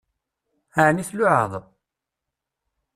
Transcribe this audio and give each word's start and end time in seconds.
Ɛni 0.85 1.03
tluɛaḍ? 1.09 1.53